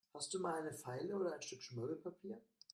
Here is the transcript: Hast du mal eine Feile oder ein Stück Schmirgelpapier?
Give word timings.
Hast 0.15 0.33
du 0.33 0.39
mal 0.39 0.59
eine 0.59 0.73
Feile 0.73 1.15
oder 1.15 1.31
ein 1.35 1.41
Stück 1.43 1.61
Schmirgelpapier? 1.61 2.41